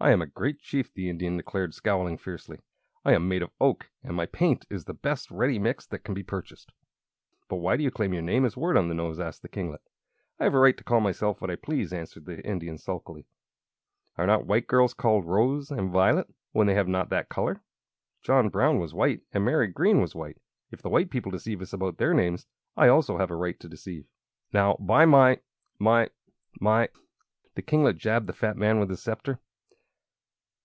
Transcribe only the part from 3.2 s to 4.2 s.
made of oak, and